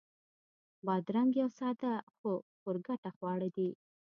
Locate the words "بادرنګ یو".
0.85-1.49